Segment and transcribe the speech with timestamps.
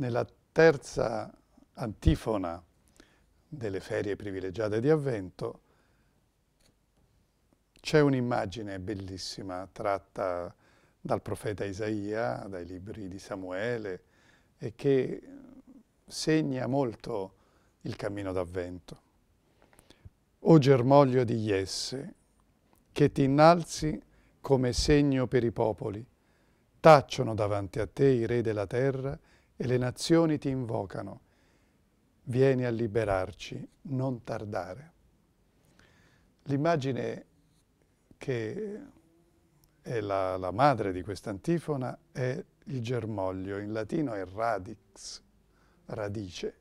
[0.00, 1.30] nella terza
[1.74, 2.62] antifona
[3.46, 5.60] delle ferie privilegiate di Avvento
[7.80, 10.54] c'è un'immagine bellissima tratta
[11.00, 14.02] dal profeta Isaia, dai libri di Samuele
[14.58, 15.22] e che
[16.06, 17.34] segna molto
[17.82, 19.02] il cammino d'Avvento.
[20.40, 22.14] O germoglio di Jesse,
[22.92, 24.00] che ti innalzi
[24.40, 26.04] come segno per i popoli,
[26.80, 29.18] tacciono davanti a te i re della terra
[29.60, 31.20] e le nazioni ti invocano.
[32.22, 34.92] Vieni a liberarci, non tardare.
[36.44, 37.26] L'immagine
[38.16, 38.80] che
[39.82, 45.20] è la, la madre di questa antifona è il germoglio, in latino è radix,
[45.86, 46.54] radice.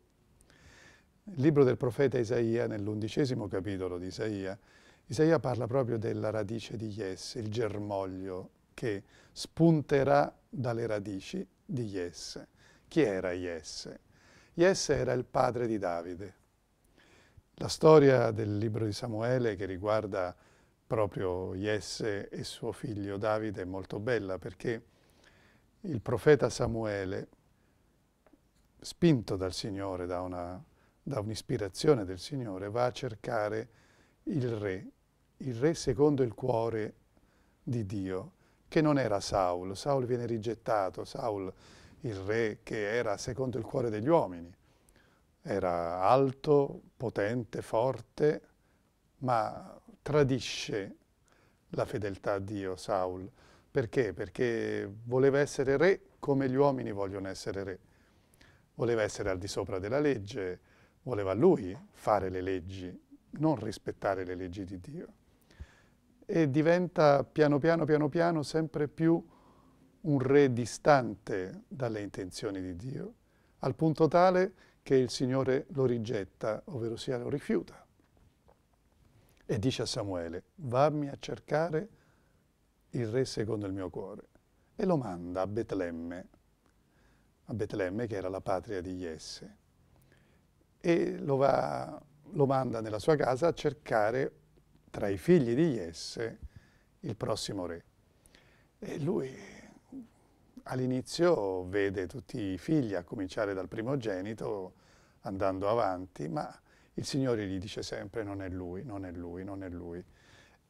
[1.23, 4.59] Il libro del profeta Isaia, nell'undicesimo capitolo di Isaia,
[5.05, 12.58] Isaia parla proprio della radice di Jesse, il germoglio che spunterà dalle radici di Jesse.
[12.89, 14.00] Chi era Jesse?
[14.52, 16.33] Jesse era il padre di Davide.
[17.58, 20.36] La storia del libro di Samuele che riguarda
[20.88, 24.83] proprio Jesse e suo figlio Davide è molto bella perché
[25.82, 27.27] il profeta Samuele,
[28.82, 30.64] spinto dal Signore, da
[31.04, 33.70] un'ispirazione del Signore, va a cercare
[34.23, 34.92] il re,
[35.38, 36.95] il re secondo il cuore
[37.61, 38.32] di Dio,
[38.67, 39.77] che non era Saul.
[39.77, 41.54] Saul viene rigettato, Saul
[42.02, 44.54] il re che era secondo il cuore degli uomini.
[45.42, 48.42] Era alto, potente, forte,
[49.20, 50.95] ma tradisce
[51.70, 53.30] la fedeltà a Dio, Saul.
[53.71, 54.14] Perché?
[54.14, 57.80] Perché voleva essere re come gli uomini vogliono essere re.
[58.76, 60.59] Voleva essere al di sopra della legge,
[61.04, 62.98] voleva lui fare le leggi,
[63.32, 65.08] non rispettare le leggi di Dio.
[66.26, 69.23] E diventa piano piano, piano piano, sempre più
[70.02, 73.14] un re distante dalle intenzioni di Dio,
[73.60, 77.86] al punto tale che il Signore lo rigetta, ovvero sia lo rifiuta
[79.52, 81.89] e dice a Samuele, vammi a cercare
[82.92, 84.27] il re secondo il mio cuore.
[84.76, 86.27] E lo manda a Betlemme,
[87.45, 89.58] a Betlemme che era la patria di Jesse.
[90.80, 91.99] E lo, va,
[92.33, 94.33] lo manda nella sua casa a cercare
[94.92, 96.39] tra i figli di Jesse
[96.99, 97.83] il prossimo re.
[98.77, 99.36] E lui
[100.69, 104.73] all'inizio vede tutti i figli, a cominciare dal primogenito,
[105.21, 106.53] andando avanti, ma
[106.93, 110.03] il Signore gli dice sempre non è lui, non è lui, non è lui.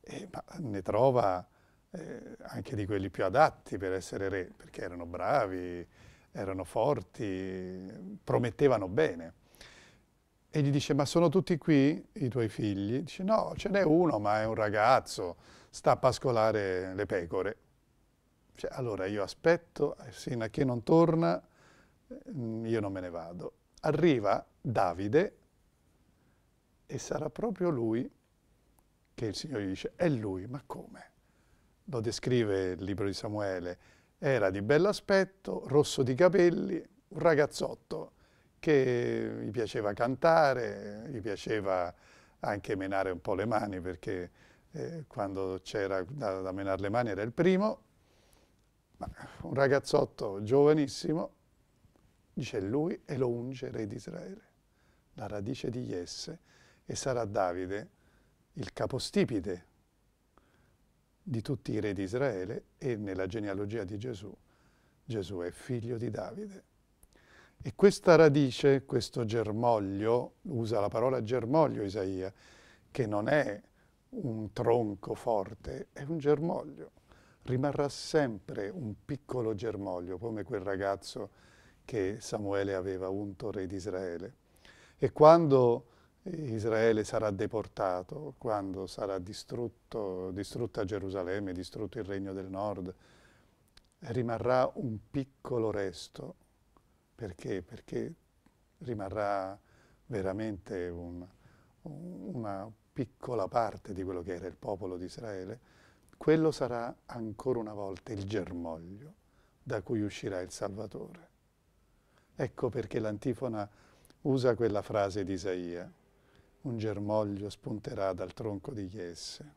[0.01, 1.45] E, ne trova
[1.91, 5.85] eh, anche di quelli più adatti per essere re, perché erano bravi,
[6.31, 9.33] erano forti, promettevano bene.
[10.51, 13.01] E gli dice, ma sono tutti qui i tuoi figli?
[13.01, 15.35] Dice, no, ce n'è uno, ma è un ragazzo,
[15.69, 17.57] sta a pascolare le pecore.
[18.59, 21.41] Cioè, allora io aspetto, fino a che non torna,
[22.29, 23.53] mm, io non me ne vado.
[23.79, 25.38] Arriva Davide,
[26.85, 28.11] e sarà proprio lui
[29.13, 31.11] che il Signore dice, è lui, ma come?
[31.85, 33.77] Lo descrive il libro di Samuele,
[34.17, 38.12] era di bell'aspetto, rosso di capelli, un ragazzotto
[38.59, 41.94] che gli piaceva cantare, gli piaceva
[42.41, 44.31] anche menare un po' le mani perché
[44.71, 47.83] eh, quando c'era da, da menare le mani era il primo,
[49.42, 51.34] un ragazzotto giovanissimo,
[52.34, 54.42] dice lui e lo unge re di Israele,
[55.13, 56.40] la radice di Jesse,
[56.86, 57.90] e sarà Davide
[58.54, 59.68] il capostipite
[61.22, 64.36] di tutti i re di Israele e nella genealogia di Gesù,
[65.06, 66.63] Gesù è figlio di Davide.
[67.62, 72.34] E questa radice, questo germoglio, usa la parola germoglio Isaia,
[72.90, 73.62] che non è
[74.12, 76.92] un tronco forte, è un germoglio.
[77.50, 81.31] Rimarrà sempre un piccolo germoglio, come quel ragazzo
[81.84, 84.36] che Samuele aveva unto re di Israele.
[85.00, 85.86] E quando
[86.22, 92.94] Israele sarà deportato, quando sarà distrutto, distrutta Gerusalemme, distrutto il regno del nord,
[94.01, 96.36] rimarrà un piccolo resto.
[97.16, 97.63] Perché?
[97.63, 98.13] Perché
[98.78, 99.60] rimarrà
[100.06, 101.28] veramente un,
[101.81, 105.78] una piccola parte di quello che era il popolo di Israele.
[106.19, 109.13] Quello sarà ancora una volta il germoglio
[109.63, 111.30] da cui uscirà il Salvatore.
[112.36, 113.68] Ecco perché l'antifona
[114.24, 115.89] usa quella frase di Isaia
[116.63, 119.54] un germoglio spunterà dal tronco di Jesse.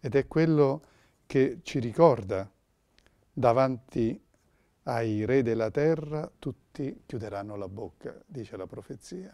[0.00, 0.82] Ed è quello
[1.24, 2.48] che ci ricorda
[3.32, 4.22] davanti
[4.82, 9.32] ai re della terra tutti chiuderanno la bocca, dice la profezia,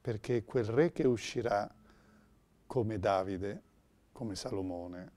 [0.00, 1.68] perché quel re che uscirà
[2.66, 3.62] come Davide,
[4.12, 5.13] come Salomone,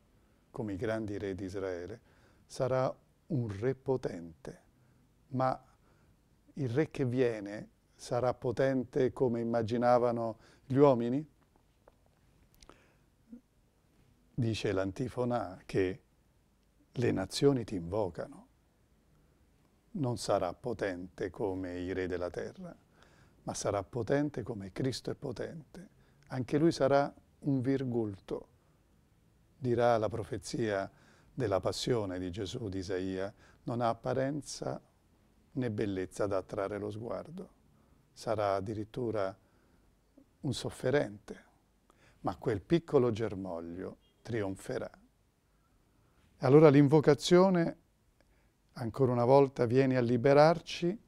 [0.58, 2.02] come i grandi re di Israele,
[2.48, 2.92] sarà
[3.28, 4.62] un re potente,
[5.28, 5.64] ma
[6.54, 11.24] il re che viene sarà potente come immaginavano gli uomini?
[14.34, 16.02] Dice l'antifona che
[16.92, 18.48] le nazioni ti invocano.
[19.92, 22.76] Non sarà potente come i re della terra,
[23.44, 25.90] ma sarà potente come Cristo è potente.
[26.30, 28.56] Anche lui sarà un virgulto,
[29.58, 30.90] dirà la profezia
[31.34, 33.34] della passione di Gesù di Isaia,
[33.64, 34.82] non ha apparenza
[35.52, 37.50] né bellezza da attrarre lo sguardo.
[38.14, 39.36] Sarà addirittura
[40.42, 41.44] un sofferente,
[42.22, 44.90] ma quel piccolo germoglio trionferà.
[46.38, 47.78] Allora l'invocazione,
[48.74, 51.06] ancora una volta, viene a liberarci,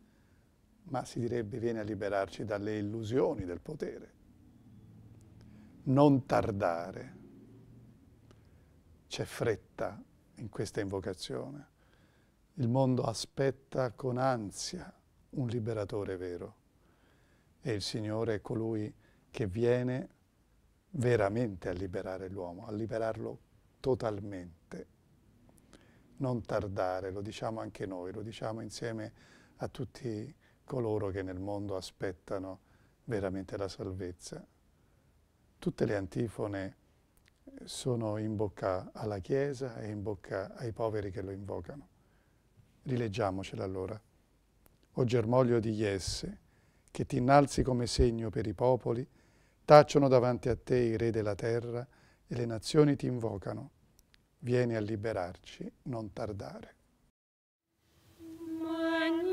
[0.83, 4.13] ma si direbbe viene a liberarci dalle illusioni del potere.
[5.83, 7.18] Non tardare.
[9.09, 9.99] C'è fretta
[10.35, 11.67] in questa invocazione.
[12.53, 14.93] Il mondo aspetta con ansia
[15.31, 16.55] un liberatore vero
[17.59, 18.93] e il Signore è colui
[19.31, 20.09] che viene
[20.91, 23.39] veramente a liberare l'uomo, a liberarlo
[23.79, 24.87] totalmente.
[26.17, 29.11] Non tardare, lo diciamo anche noi, lo diciamo insieme
[29.55, 30.31] a tutti
[30.63, 32.59] coloro che nel mondo aspettano
[33.05, 34.45] veramente la salvezza.
[35.57, 36.75] Tutte le antifone
[37.69, 41.87] sono in bocca alla Chiesa e in bocca ai poveri che lo invocano.
[42.81, 44.01] Rileggiamocela allora.
[44.93, 46.39] O germoglio di Iesse,
[46.89, 49.07] che ti innalzi come segno per i popoli,
[49.63, 51.87] tacciono davanti a te i re della terra
[52.25, 53.69] e le nazioni ti invocano.
[54.39, 56.73] Vieni a liberarci, non tardare.
[58.17, 59.29] Magnificat,